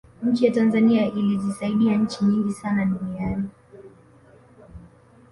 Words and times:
nchi 0.23 0.45
ya 0.45 0.51
tanzania 0.51 1.05
ilizisaidia 1.05 1.95
nchi 1.97 2.25
nyingi 2.25 2.53
sana 2.53 2.85
duniani 2.85 3.49